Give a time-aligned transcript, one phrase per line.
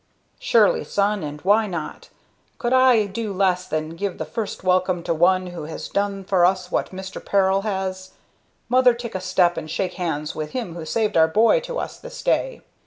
[0.39, 2.09] "Surely, son; and why not?
[2.57, 6.43] Could I do less than give the first welcome to one who has done for
[6.43, 7.23] us what Mr.
[7.23, 8.09] Peril has?
[8.67, 11.99] Mother, take a step and shake hands wi' him who saved our boy to us
[11.99, 12.63] this day.